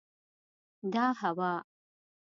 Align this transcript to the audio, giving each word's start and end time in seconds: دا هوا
دا 0.93 1.05
هوا 1.19 1.53